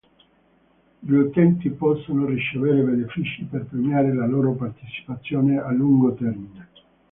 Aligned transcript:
Gli 0.97 1.11
utenti 1.11 1.69
possono 1.69 2.25
ricevere 2.25 2.81
benefici 2.81 3.43
per 3.43 3.65
premiare 3.65 4.11
la 4.15 4.25
loro 4.25 4.53
partecipazione 4.55 5.59
a 5.59 5.71
lungo 5.71 6.15
termine. 6.15 6.69